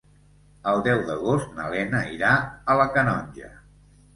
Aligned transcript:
El 0.71 0.81
deu 0.87 1.03
d'agost 1.09 1.53
na 1.59 1.67
Lena 1.75 2.01
irà 2.15 2.33
a 2.73 2.79
la 2.83 2.89
Canonja. 2.97 3.53